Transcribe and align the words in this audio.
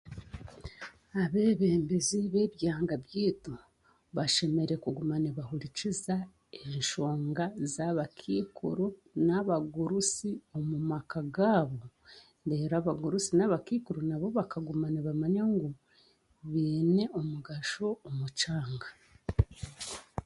Abebembezi 1.23 2.17
b'ebyanga 2.31 2.95
byeitu 3.05 3.51
bashemereire 4.15 4.75
kuguma 4.83 5.15
nibahurikiza 5.23 6.15
enshonga 6.63 7.43
z'abakaikuru 7.73 8.85
n'abagurusi 9.25 10.29
omumaka 10.57 11.19
gabo 11.35 11.81
reero 12.49 12.75
abagurusi 12.81 13.31
n'abakaikuru 13.35 13.99
nabo 14.09 14.25
bakaguma 14.37 14.85
nibambanya 14.89 15.43
ngu 15.53 15.69
beine 16.51 17.03
omugasho 17.19 17.87
omu 18.07 18.27
kyanga. 18.39 18.89